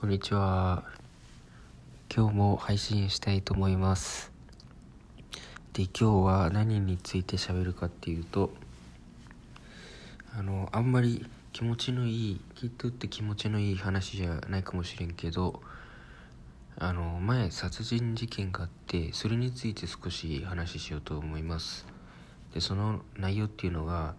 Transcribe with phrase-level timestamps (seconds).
[0.00, 0.84] こんにちは。
[2.14, 4.30] 今日も配信したいと思います。
[5.72, 8.52] で、今日は何について喋るかっていうと、
[10.38, 15.60] あの、あんまり気持ちのいい、きっとって気持ちのいい話じゃないかもしれんけど、
[16.78, 21.84] あの、前殺人事件があって、それについて少し話しようと思います。
[22.54, 24.14] で、その内容っていうのが、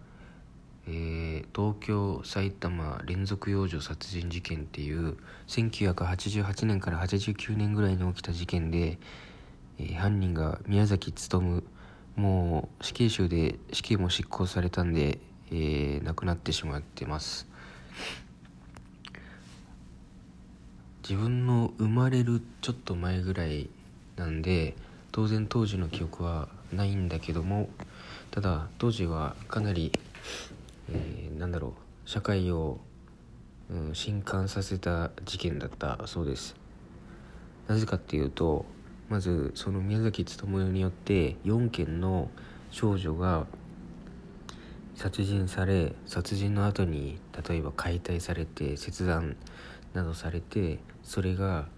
[0.88, 5.16] えー東京埼玉連続幼女殺人事件っていう
[5.48, 8.98] 1988年から89年ぐらいに起きた事件で、
[9.78, 11.62] えー犯人が宮崎勉
[12.16, 15.18] もう死刑囚で死刑も執行されたんで、
[15.50, 17.46] えー亡くなってしまってます。
[21.02, 23.68] 自分の生まれるちょっと前ぐらい
[24.14, 24.76] なんで
[25.10, 27.68] 当然当時の記憶はないんだけども
[28.30, 29.90] ただ当時はかなり
[30.92, 32.78] えーなんだろう社会を、
[33.70, 36.54] うん、震撼させた事件だったそうです。
[37.68, 38.66] なぜかっていうと
[39.08, 42.30] まずその宮崎勉によって4件の
[42.70, 43.46] 少女が
[44.94, 47.18] 殺人され殺人の後に
[47.48, 49.36] 例えば解体されて切断
[49.94, 51.68] などされてそれが、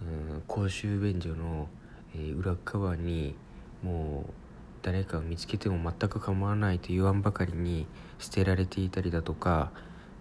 [0.00, 1.68] うん、公衆便所の、
[2.14, 3.34] えー裏側に
[3.82, 4.41] もう
[4.82, 7.86] 誰かを見つけても全く構わないと言わんばかりに
[8.18, 9.70] 捨てられていたりだとか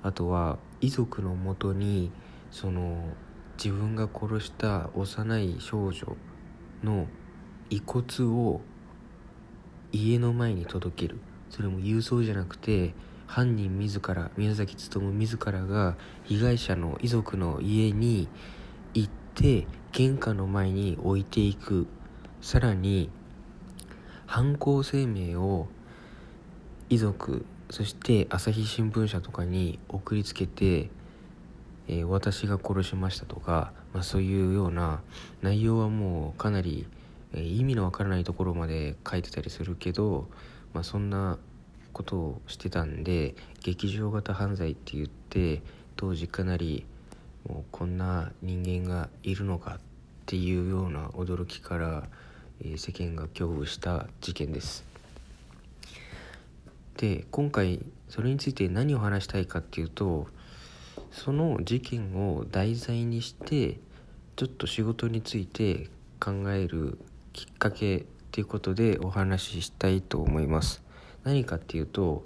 [0.03, 2.11] あとは遺族のもとに
[2.51, 3.03] その
[3.63, 6.15] 自分が殺した幼い少女
[6.83, 7.07] の
[7.69, 8.61] 遺骨を
[9.91, 11.19] 家の前に届ける。
[11.49, 12.93] それも郵送じゃなくて
[13.27, 18.29] 犯人自ら宮崎勉自らが被害者の遺族の家に
[18.93, 21.87] 行って玄関の前に置いていく。
[22.41, 23.11] さらに
[24.31, 25.67] 犯行声明を
[26.87, 30.89] 遺族そして朝日新聞社とかに送りつけて、
[31.89, 35.01] えー私が殺しましたとか、まあ、そういうような
[35.41, 36.87] 内容はもうかなり、
[37.33, 40.29] えー意味のわからないところまで書いてたりするけど、
[40.73, 41.37] まあ、そんな
[41.91, 45.61] ことをしてたんで劇場型犯罪って言って
[45.97, 46.85] 当時かなり
[47.49, 49.79] もうこんな人間がいるのかっ
[50.25, 52.07] ていうような驚きから、
[52.63, 54.83] え世間が恐怖した事件です。
[56.97, 60.27] で今回それについて何を話したいかっていうと
[61.11, 63.79] その事件を題材にして
[64.35, 65.89] ちょっと仕事について
[66.19, 66.99] 考える
[67.33, 70.83] きっかけっていうことでお話ししたいと思います
[71.23, 72.25] 何かっていうと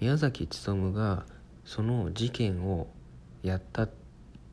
[0.00, 1.24] 宮崎勉が
[1.64, 2.86] その事件を
[3.42, 3.90] やったっ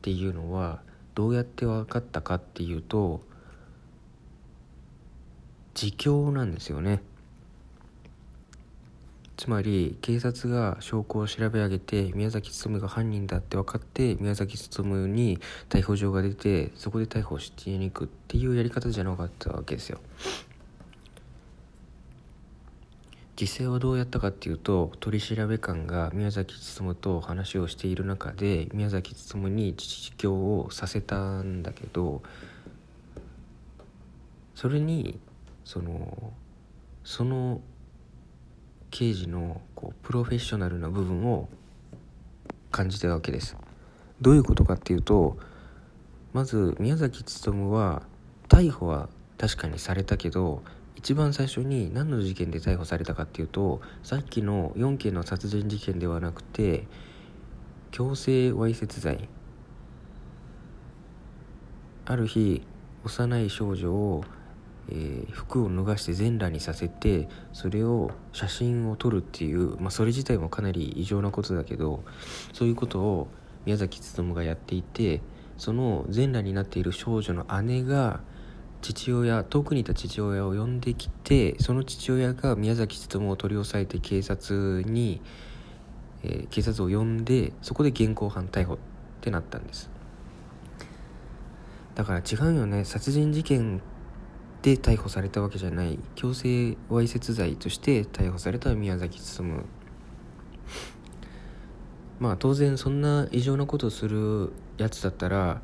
[0.02, 0.80] ていうのは
[1.14, 3.20] どうやって分かったかっていうと
[5.74, 7.02] 自供なんですよね。
[9.36, 19.98] つまり警察が証拠を調べ上げて宮崎勉が犯人だって分かって宮崎勉に逮捕状が出てそこで逮捕してに行くっていうやり方じゃなかったわけですよ。
[23.40, 32.22] 実際はどうやったかっていうと取り調べ官が宮崎勉と話をしている中で宮崎勉に自供をさせたんだけど
[34.54, 35.18] それに
[35.64, 36.32] その
[37.04, 37.60] その
[38.90, 41.48] 刑事のこうプロフェッショナルな部分を
[42.70, 43.56] 感じたわけです。
[44.20, 45.36] どういうことかっていうと
[46.32, 48.02] まず宮崎勉は
[48.48, 49.08] 逮捕は
[49.38, 50.62] 確かにされたけど
[50.96, 56.86] 一番最初に何の事件で逮捕されたかっていうとさっきの4件の殺人事件ではなくて
[57.90, 59.28] 強制わいせつ罪。
[62.04, 62.62] ある日
[63.04, 64.24] 幼い少女を、
[64.90, 72.04] えー服を脱がして全裸にさせてそれを写真を撮るっていう、まあ、それ自体もかなり異常なことだけど
[72.52, 73.28] そういうことを
[73.64, 75.20] 宮崎勉がやっていて
[75.56, 78.20] その全裸になっている少女の姉が
[78.80, 85.20] 父親遠くにいた父親を呼んできてその父親が宮崎勉を取り押さえて警察に、
[86.24, 88.78] えー警察を呼んでそこで現行犯逮捕っ
[89.20, 89.90] てなったんです。
[91.94, 92.84] だから違うよね。
[92.84, 93.80] 殺人事件
[94.62, 95.98] で逮捕されたわけじゃない。
[96.14, 99.64] 強制わいせつ罪として逮捕された宮崎勉
[102.20, 105.60] まあ当然そんな異常なことをするやつだったら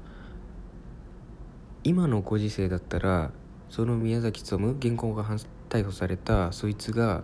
[1.84, 3.30] 今のご時世だったら
[3.70, 5.24] その宮崎勉現行が
[5.68, 7.22] 逮捕されたそいつが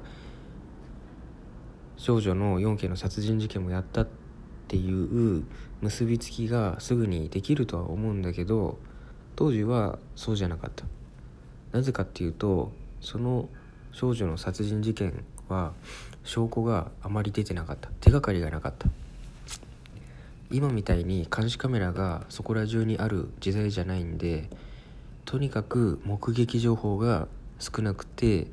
[1.96, 4.08] 少女の4件の殺人事件もやったっ
[4.68, 5.44] ていう
[5.80, 8.78] 結びつきがすぐにできるとは思うんだけど
[9.34, 10.84] 当時はそうじゃなかった。
[11.74, 13.48] なぜかっていうとその
[13.90, 15.72] 少女の殺人事件は
[16.22, 17.90] 証拠があまり出てなかった。
[18.00, 18.88] 手がかりがなかった。
[20.52, 24.48] 今みたいに監視カメラがそこら中にある時代じゃないんで
[25.24, 27.26] とにかく目撃情報が
[27.58, 28.46] 少なくて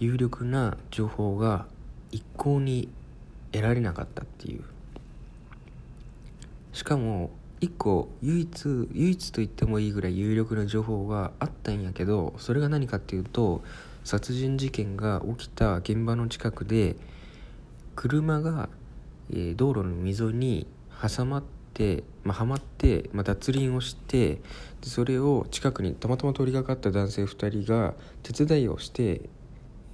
[0.00, 1.66] 有力な情報が
[2.10, 2.88] 一向に
[3.52, 4.64] 得られなかったっていう。
[6.72, 7.30] しかも
[7.62, 13.62] 一個唯一唯一と言ってもいいぐらい有力な情報があったんやけどそれが何かっていうと
[14.02, 16.96] 殺人事件が起きた現場の近くで
[17.94, 18.68] 車が、
[19.32, 20.66] え、道路の溝に
[21.00, 24.40] 挟まって、まあ、はまって、まあ、脱輪をして
[24.82, 27.94] それを近くにたまたま通りがかった男性2人が
[28.24, 29.20] 手伝いをして、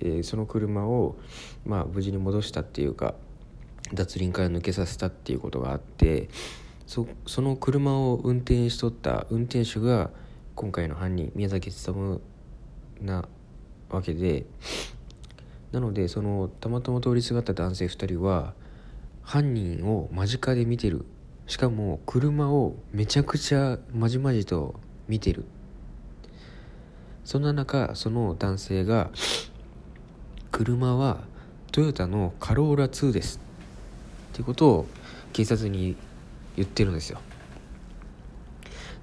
[0.01, 1.17] えー、その車を、
[1.67, 3.15] まあ、無事に戻したっていうか
[3.93, 6.31] 脱輪から抜けさせたっていうことがあって
[6.89, 10.09] そその車を運転しとった運転手が
[10.55, 12.23] 今回の犯人宮崎勉
[13.03, 13.29] な
[13.91, 14.47] わけで
[15.71, 18.55] なのでそのたまたま通りすがった男性2人は
[19.23, 21.05] 犯人を間近で見てる。
[21.47, 25.45] しかも車をめちゃくちゃまじまじと見てる。
[27.23, 29.11] そんな中その男性が
[30.51, 31.19] 車は
[31.71, 33.41] トヨタのカローラ2です。
[34.33, 34.87] ってことを
[35.35, 35.95] 警察に
[36.59, 37.21] 言ってるんですよ。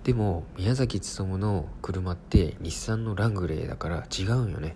[0.03, 4.75] でも宮崎勉の車って日産のラングレーだから違うんよね。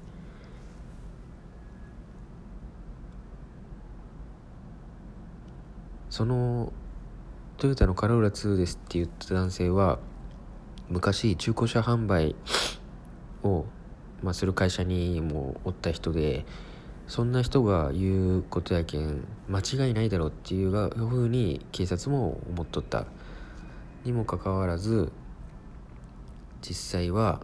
[6.09, 6.71] その
[7.57, 9.99] トヨタのカローラ2ですって言った男性は
[10.87, 12.33] 昔中古車販売
[13.43, 13.65] を、
[14.23, 16.45] まあ、する会社にもおった人で
[17.09, 23.07] そんな人が言うことやけん間違いないだろうっていうふうに警察も思っとった。
[24.05, 25.11] にもかかわらず
[26.61, 27.41] 実際は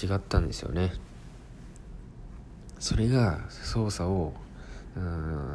[0.00, 0.92] 違ったんですよね。
[2.78, 4.34] それが捜査を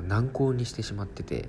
[0.08, 1.48] 難航にしてしまってて。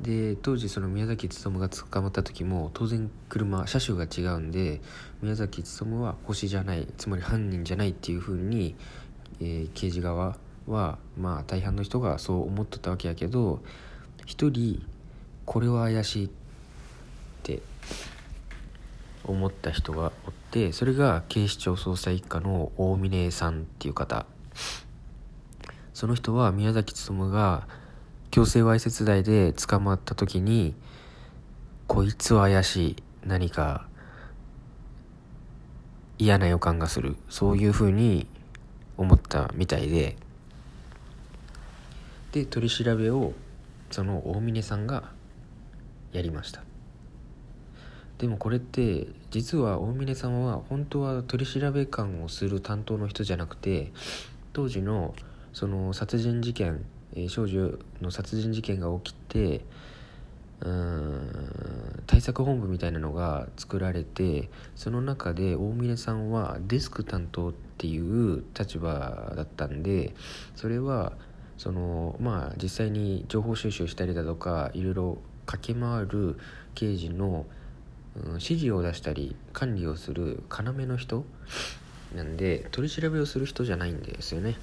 [0.00, 4.80] で当時その宮崎勉が捕まった時も当然車車種が違うんで
[5.22, 8.76] 宮崎勉は星じゃないつまり犯人じゃないっていうふうに、
[9.40, 10.36] えー、刑事側
[10.68, 13.60] はまあ大半の人がそう思っとったわけやけど
[14.24, 14.86] 一人
[15.44, 16.30] これは怪しいっ
[17.42, 17.62] て
[19.24, 24.26] 思った人がおってそれが警視庁捜査一課の大峰さんっていう方。
[25.98, 27.66] その人は宮崎勉が
[28.38, 30.76] 強制わいせつ罪で捕まった時に
[31.88, 32.96] こいつは怪しい。
[33.26, 33.88] 何か
[36.18, 37.16] 嫌な予感がする。
[37.28, 38.28] そういうふうに
[38.96, 40.14] 思ったみたいで。
[42.30, 43.32] で取り調べを
[43.90, 45.10] その大峰さんが
[46.12, 46.62] やりました。
[48.18, 53.90] でもこれって実は大峰さんは本当は取り調べ官をする担当の人じゃなくて
[54.52, 55.16] 当時の
[55.52, 56.84] その殺人事件
[57.18, 59.64] えー、少女の殺人事件が起きて
[60.60, 70.14] うん対策本部みたいなのが作られてその中で大峰さんはデスク担当っていう立場だったんで
[70.56, 71.12] それは
[71.56, 76.38] そのまあ実際に情報収集したりだとかいろいろ駆け回る
[76.74, 77.46] 刑事の、
[78.16, 81.24] うん、指示を出したり管理をする要の人
[82.14, 84.56] なんで取り調べをする人じゃないんですよね。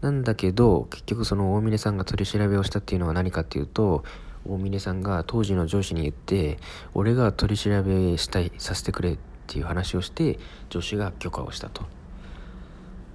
[0.00, 4.04] なんだけど結局その大峰さんが取り調べをしたっていうのは何かっていうと
[4.46, 6.58] 大峰さんが当時の上司に言って
[6.94, 10.38] 俺が取り調べしたいさせてくれっていう話をして
[10.70, 11.84] 上司が許可をしたと。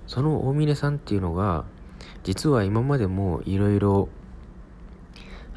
[0.08, 1.64] その大峰さんっていうのが
[2.24, 4.10] 実は今までもいろいろ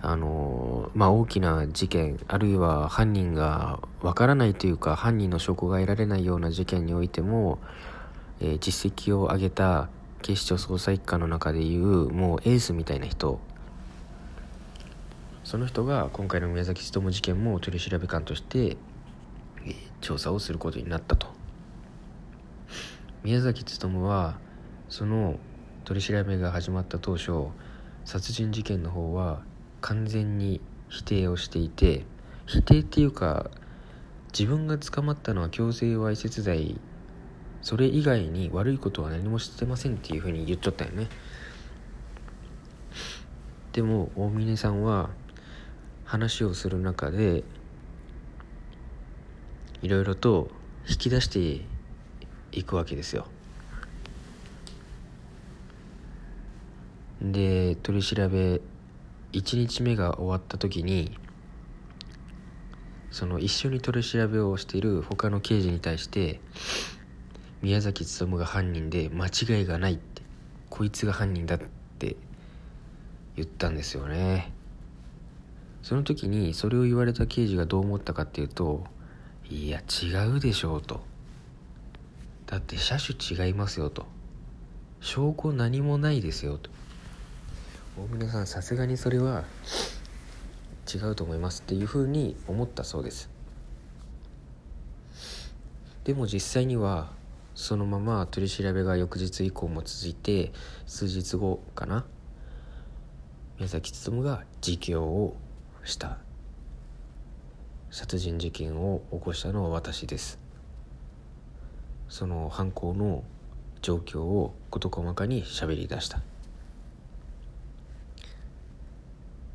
[0.03, 7.59] あのまあ大きな事件あるいは犯人がわからないというか犯人の証拠が得られないような事件においても、
[8.41, 9.89] えー、実績を上げた
[10.27, 13.39] 警視庁捜査一課の中でいうもうエースみたいな人。
[15.45, 18.77] その人が今回の宮崎勉事件も取り調べ官として
[20.01, 21.29] 調査をすることになったと。
[23.23, 24.37] 宮崎勉は
[24.89, 25.39] その
[25.85, 27.47] 取り調べが始まった当初
[28.05, 29.45] 殺人事件の方は
[29.81, 32.05] 完全に否定をしていて
[32.47, 33.49] 否定っていうか
[34.37, 36.81] 自分が捕まったのは強制わいせつ罪
[37.67, 41.09] それ以外に悪いことは何もしてませんっていうふうに言っちゃったよね。
[43.73, 45.11] でも大峰さんは
[46.05, 47.43] 話をする中で
[49.83, 50.49] いろいろと
[50.89, 51.65] 引き出して
[52.57, 53.27] いくわけですよ。
[57.21, 58.61] で取り調べ
[59.33, 61.19] 1日目が終わった時に
[63.11, 66.41] その一緒に取り調べをしている他の刑事に対して
[67.63, 70.23] 宮崎勉が犯人で間違いがないって
[70.71, 71.59] こいつが犯人だっ
[71.99, 72.17] て
[73.35, 74.53] 言ったんですよね。
[75.83, 78.85] その時にそれを言われた刑事がどう思ったかっていうと
[79.49, 81.01] いや違うでしょうと。
[82.47, 84.07] だって車種違いますよと。
[85.01, 86.71] 証拠何もないですよと。
[87.97, 89.45] 大峰さんさすがにそれは
[90.93, 93.31] 違うと思いますっていうふうに思ったそうです。
[96.05, 97.16] でも実際には
[97.57, 100.53] そのまま取り調べが翌日以降も続いて
[100.87, 102.05] 数日後かな。
[103.57, 105.37] 宮崎勉が自供を
[105.83, 106.19] した。
[107.91, 110.39] 殺人事件を起こしたのは私です。
[112.11, 113.25] その犯行の
[113.81, 116.21] 状況を事細かに喋り出した。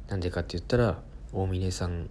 [0.07, 0.97] なんでかって言ったら
[1.31, 2.09] 大峰さん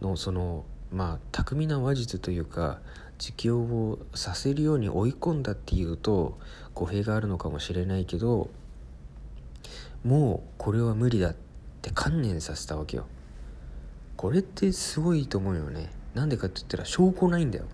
[0.00, 2.80] のそのまあ巧みな話術というか
[3.18, 6.38] 自供をさせるように追い込んだっていうと
[6.74, 8.50] 語弊があるのかもしれないけど
[10.04, 11.36] もうこれは無理だっ
[11.80, 13.06] て観念させたわけよ。
[14.16, 15.90] これってすごいと思うよね。
[16.14, 17.64] なんでかって言ったら証拠ないんだよ。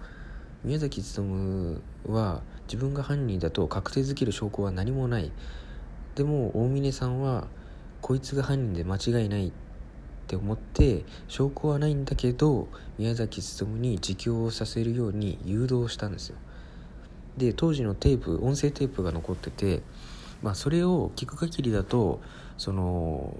[0.64, 5.32] 宮崎勉は自分が犯人だと確定づける証拠は何もない。
[6.14, 7.48] でも大峰さんは
[8.00, 9.52] こいつが犯人で間違いない。
[10.30, 12.68] って思って証拠はないんだけど
[12.98, 16.36] 宮崎勉に自供をさせるように誘導したんですよ。
[17.36, 19.82] で当時のテープ音声テープが残ってて
[20.40, 22.20] まあそれを聞く限りだと
[22.58, 23.34] その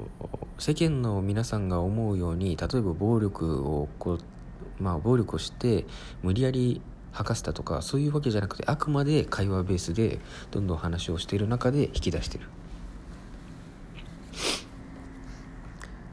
[0.59, 5.87] 世間の皆さんが思うように例えば暴力をこうまあ暴力をして
[6.23, 6.81] 無理やり
[7.13, 10.19] 吐かせたとかそういうわけじゃなくてあくまで会話ベースで
[10.51, 12.47] どんどん話をしている中で引き出してる。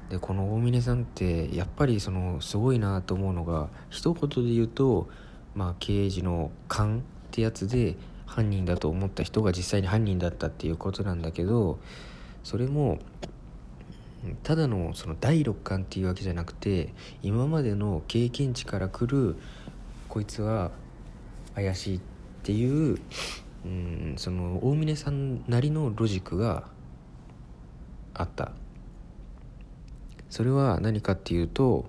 [0.09, 5.09] でこの大峰さんってやっぱりそのすごいなと思うのが一言で言うと
[5.53, 7.95] まあ刑事の勘ってやつで
[8.25, 11.79] 犯人だと思った人が実際に犯人だったっていうことなんだけど
[12.43, 12.99] それも
[14.43, 19.35] ただのその第六感っていうわけじゃなくて今までの経験値からくる
[20.09, 20.71] こいつは
[21.55, 22.01] 怪しいっ
[22.43, 22.99] ていう
[23.65, 26.63] うんその大峰さんなりのロジックが
[28.13, 28.51] あった。
[30.29, 31.85] それは何かっていうと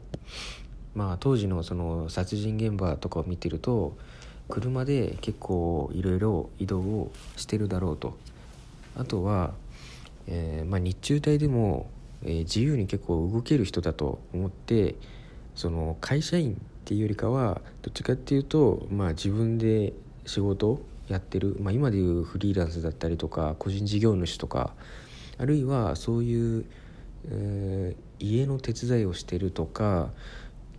[0.94, 3.96] まあ当時のその殺人現場とかを見てると
[4.48, 8.16] 車で結構いろいろ移動をしてるだろうと。
[8.96, 9.54] あとは、
[10.26, 11.88] えー、まあ、日中帯でも、
[12.24, 14.96] えー、自由に結構動ける人だと思って
[15.54, 19.92] その会社員っていうよりかはどっちかっていうと、まあ、自分で
[20.26, 24.72] 仕事やってる、まあ、今でいうフリーランスだったりとか個人事業主とか
[25.38, 26.64] あるいはそういう、
[27.30, 30.10] えー家の手伝いをしてるとか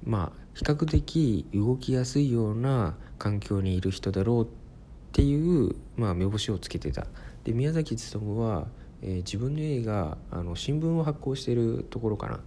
[0.04, 4.48] まあ比較的動きやすいような環境にいる人だろうっ
[5.12, 7.08] ていう、まあ、目星をつけてた。
[7.44, 8.68] で宮崎勉は、
[9.02, 12.40] えー、自分の家があの新聞を発行してるところかな。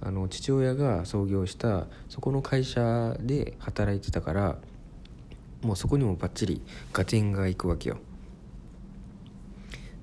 [0.00, 4.58] あの父親が創業したそこの会社で働いてたから
[5.62, 6.60] もうそこにもバッチリ
[6.92, 7.96] 合点がいくわけよ。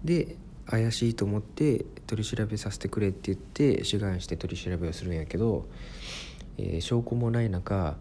[0.03, 5.65] で怪しいと思って取り調べさせてくれって言って志願して取り調べをするんやけど、
[6.57, 7.97] えー、証拠もない中、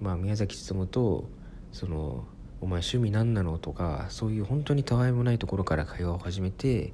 [0.00, 1.24] まあ、宮崎勉と
[1.72, 2.24] その
[2.60, 6.92] 「お前趣味何なの?」とかそういう本当にたわいもないところから会話を始めて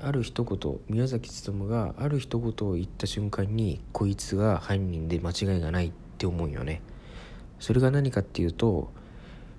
[0.00, 6.82] ある一言宮崎勉がある一言を言った瞬間にこいつが犯人で間違いがないって思うよね。
[7.58, 8.92] それが何かっていうと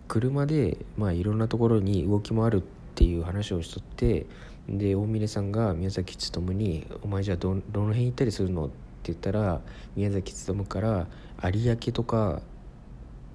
[0.08, 2.62] 車でまあいろんなところに動き回るっ
[2.96, 4.26] ていう話をしとって
[4.70, 8.74] で大峰さんが宮崎勉に「お前じゃあどどの辺行ったりするの?」って
[9.06, 9.62] 言ったら
[9.96, 11.08] 宮崎勉から
[11.44, 12.42] 「有明とか」っ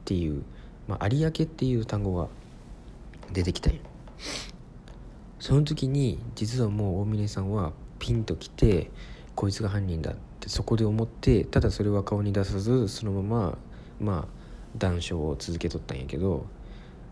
[0.04, 0.42] ていう、
[0.86, 2.28] まあ、有明っていう単語が
[3.32, 3.76] 出てきたよ
[5.40, 8.90] その時に実はもう大峰さんはピンときて
[9.34, 13.58] こいつが犯人だってそこで思ってただそれは顔に出さずそのまま
[14.00, 14.44] まあ
[14.76, 16.46] 談笑を続けとったんやけど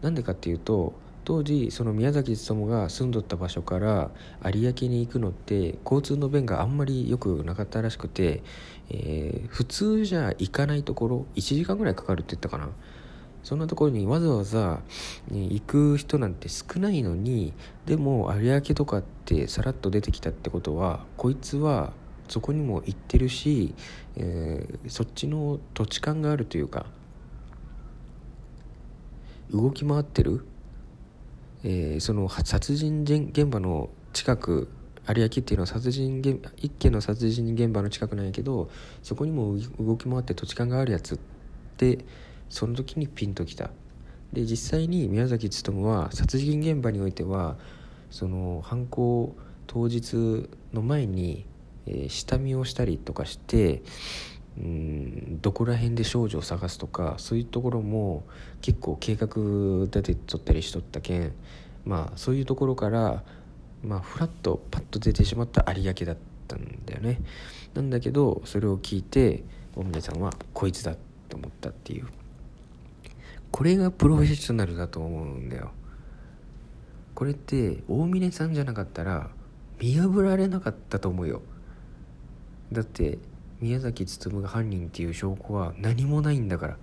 [0.01, 0.93] なんでかっていうと
[1.25, 4.11] 当時その宮崎勉が住んどった場所から
[4.53, 8.43] 有明に行くのって交通の便があんまり良くなかったらしくて、
[8.91, 12.71] えー、普通じゃ行かないところ1時間ぐらいかかるって言ったかな。
[13.43, 14.83] そんなところにわざわざ、
[15.29, 17.53] 行く人なんて少ないのに
[17.87, 21.93] でも有明とかってさらっと出てきたってことはこいつは
[22.29, 23.75] そこにも行ってるし、
[24.17, 26.87] えー、そっちの土地勘があるというか
[29.51, 30.47] 動き回ってる
[31.65, 34.69] えー、その殺人現場の近く
[35.09, 38.71] 有明っていうのは殺人現一件の殺人現場の近くなんやけど
[39.03, 41.19] そこにも動き回って土地勘があるやつっ
[41.77, 42.05] て
[42.49, 43.71] その時にピンときた。
[44.33, 47.57] で実際に宮崎勉は殺人現場においては
[48.11, 49.35] その犯行
[49.67, 51.45] 当日の前に、
[51.87, 53.83] えー、下見をしたりとかして
[54.57, 54.65] うん
[55.43, 58.25] どこら辺で少女を探すとかそういうところも
[58.61, 59.27] 結構計画
[59.85, 61.33] 立てとったりしとったけん
[61.85, 63.25] まあそういうところから
[63.83, 67.21] まあフラッとパッと出てしまった有明だったんだよね。
[67.75, 69.43] なんだけどそれを聞いて
[69.75, 70.95] 大峰さんはこいつだ
[71.29, 72.07] と思ったっていう。
[73.51, 75.73] これがプロフェッショナルだと思うんだよ。
[77.15, 79.31] これって大峰さんじゃなかったら
[79.81, 81.43] 見破られなかったと思うよ。
[82.71, 83.19] だって
[83.63, 86.77] 宮崎勉が犯人っていう証拠は何もないんだから。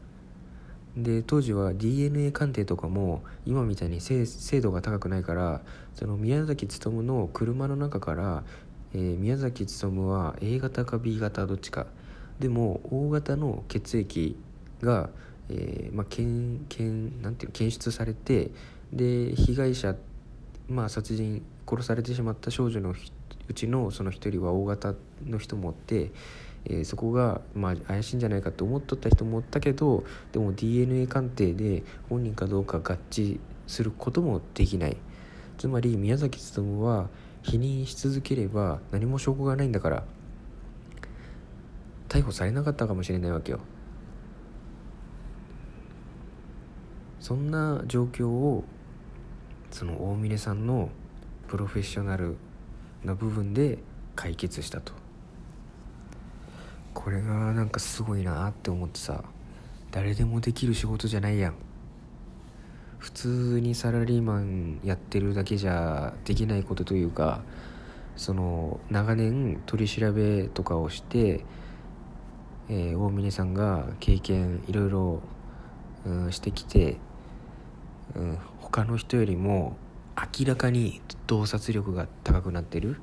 [0.98, 4.26] で当時は DNA 鑑定とかも今みたいに精
[4.60, 5.62] 度が高くないから
[5.94, 8.44] その宮崎勉の車の中から、
[8.94, 11.86] えー、宮崎勉は A 型か B 型どっちか。
[12.40, 14.38] でも O 型の血液
[14.82, 15.10] が、
[15.50, 18.52] えーまあ、検検なんていう検出されて
[18.94, 19.96] で被害者、
[20.70, 22.96] まあ、殺人殺されてしまった少女の
[23.50, 24.94] うちのその一人は O 型
[25.26, 26.12] の人もおって、
[26.66, 34.98] えー、そこが、まあ、怪しいんじゃないかと思っとった人もおったけどでも DNA 鑑定で本人かどうか合致することもできない。
[35.58, 37.10] つまり宮崎勉は
[37.44, 40.04] 否認し続ければ何も証拠がないんだから。
[42.10, 43.60] 逮捕されなかったかもしれないわけよ。
[47.20, 48.64] そんな状況を
[49.70, 50.90] その大峰さんの
[51.48, 52.38] プロフェッショナル
[53.04, 53.78] な部分で
[54.16, 54.94] 解決したと。
[56.94, 59.24] これがなんかすごいなって思ってさ
[59.92, 61.56] 誰でもできる仕事じゃないやん。
[63.00, 67.42] 普通にサラリーマンやってるだけじゃできないことというか
[68.18, 71.46] その長年取り調べとかをして、
[72.68, 75.22] えー、大峰さんが経験いろいろ、
[76.06, 76.98] うん、してきて、
[78.16, 79.78] うん、他の人よりも
[80.18, 82.98] 明らかに洞察力が高くなってる。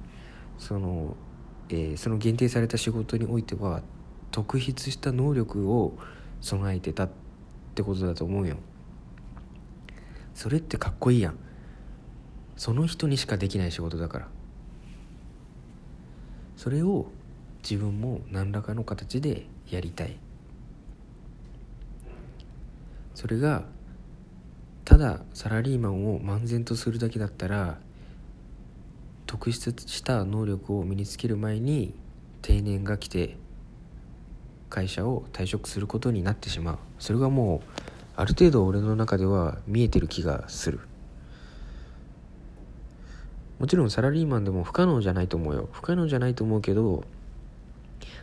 [0.59, 1.17] その
[1.69, 3.83] えー、その限定された仕事においては
[4.31, 5.97] 特筆した能力を
[6.41, 7.11] 備えてたっ
[7.75, 8.57] てことだと思うよ。
[10.35, 11.39] それってかっこいいやん。
[12.57, 14.29] その人にしかできない仕事だから。
[16.57, 17.07] それを
[17.63, 20.19] 自分も何らかの形でやりたい。
[23.15, 23.65] それが
[24.85, 27.79] ただサラリーマンを漫然とするだけだったら
[29.27, 31.95] 特筆した能力を身につける前に
[32.43, 33.37] 定年が来て
[34.71, 36.79] 会社を退職することになってしまう。
[36.99, 37.69] それがもう
[38.17, 40.81] ある程度俺の中では見えてる気がする。
[43.59, 45.69] もちろんサラリーマンでも不可能じゃないと思うよ。
[45.73, 47.05] 不可能じゃないと思うけど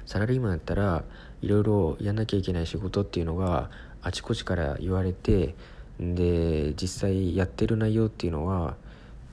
[0.06, 1.04] サラリーマンやったら
[1.42, 3.70] いろいろやんなきゃいけない仕事っていうのが
[4.02, 5.56] あちこちから言われて
[6.00, 8.76] で実際やってる内容っていうのは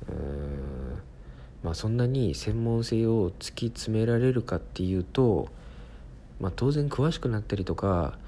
[0.08, 1.09] うん
[1.62, 5.48] まあ、そんなに専門性を突き詰められるかっていうと、
[6.40, 8.18] まあ、当然詳しくなったりとか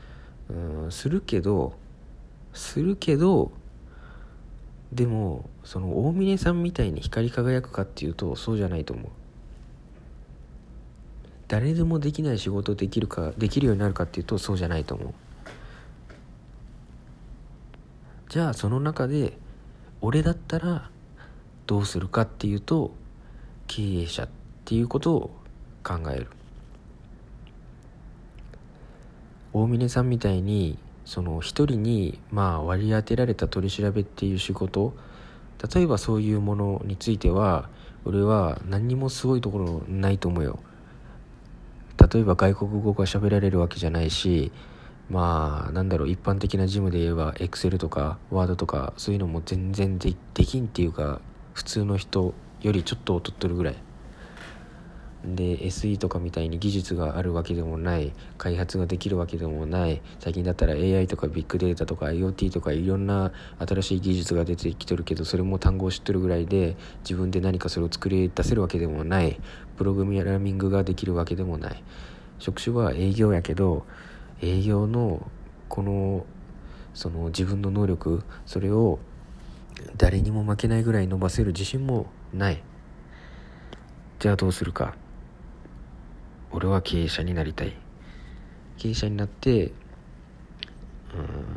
[0.50, 1.72] うんするけど
[2.52, 3.50] するけど
[4.92, 9.06] でもその大峰さんみたいに光り輝くかっていうとそうじゃないと思う。
[11.48, 15.14] 誰でもできない仕事できるかできるようになるかっていうとそうじゃないと思う。
[18.28, 19.38] じゃあその中で
[20.00, 20.90] 俺だったら
[21.66, 22.92] どうするかっていうと
[23.74, 24.28] 経営者っ
[24.66, 25.30] ていうことを
[25.82, 26.28] 考える。
[29.54, 34.92] 大峰さんみたいにその一人にまあ割り当てられた取り調べっていう仕事
[35.74, 37.70] 例えばそういうものについては
[38.04, 40.58] 俺は何にもすごいところないと思うよ。
[42.12, 44.52] 例えば外国語が喋られるわけじゃないし
[45.08, 51.22] まあなんだろう一般的なジムで言えばエクセルとかワードとかそういうのも全然できんっていうか
[51.54, 53.76] 普通の人よりちょっと劣ってるぐらい。
[55.24, 58.12] で SE とかみたいに技術があるわけでもない。
[58.38, 60.02] 開発ができるわけでもない。
[60.18, 69.40] 最近だったら AI とかビッグデータとか IoT とかいろんな新しい技術が出てきてるけどそれも単語を知ってるぐらいで自分で何かそれを作り出せるわけでもない。
[69.76, 71.84] プログラミングができるわけでもない。
[72.38, 73.86] 職種は営業やけど
[74.40, 75.30] 営業の
[75.68, 76.26] この
[76.94, 78.98] その自分の能力それを
[79.96, 82.62] 誰にも負けないぐらい伸ばせる自信もない。
[84.18, 84.94] じゃあどうするか。
[86.50, 87.76] 俺は経営者になりたい。
[88.78, 89.72] 経営者になって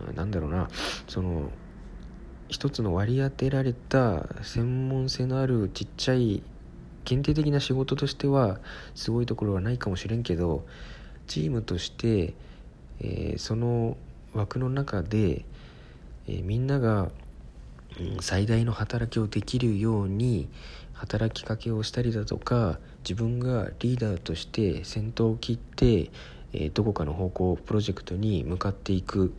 [0.09, 0.69] うんなんだろうな。
[1.07, 1.49] その
[2.47, 6.43] 一つの割り当てられた専門性のあるちっちゃい
[7.03, 8.59] 限定的な仕事としては
[8.93, 10.65] すごいところはないかもしれんけど
[11.27, 12.33] チームとして、
[12.99, 13.97] えー、その
[14.33, 15.45] 枠の中で、
[16.27, 17.09] えー、みんなが
[18.19, 20.49] 最大の働きをできるように
[20.93, 26.09] 働きかけをしたりだとか自分がリーダーとして先頭を切って、
[26.53, 29.33] え、どこかの方向プロジェクトに向かっていく。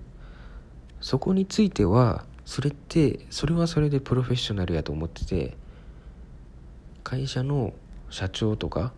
[1.00, 5.56] そこについてはそれってそれはそれでプロフェッショナルやと思ってて
[7.04, 7.74] 会社の
[8.08, 8.92] 社長とか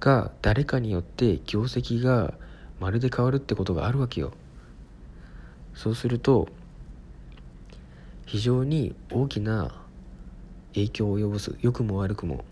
[0.00, 2.34] が誰かによって業績が
[2.80, 4.32] まるで変わるってことがあるわけよ。
[5.74, 6.48] そうすると
[8.28, 9.74] 非常に大きな
[10.74, 11.56] 影響を及ぼす。
[11.62, 12.44] 良くも悪くも。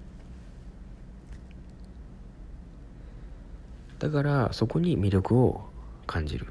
[3.98, 5.66] だからそこに魅力を
[6.06, 6.46] 感じる。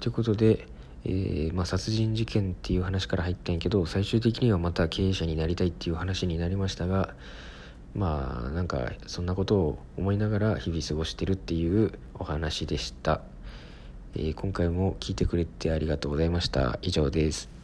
[0.00, 0.66] ということで、
[1.04, 7.14] えー、まあ、殺人事件っていう話から入ったんやけど最終的にはまた経営者になりたいっていう話になりましたが
[7.94, 13.20] まあなんかそんなことを思いながら日々過ごしてるっていうお話でした、
[14.16, 16.78] え、今回も聞いてくれてありがとうございました。
[16.82, 17.59] 以上です。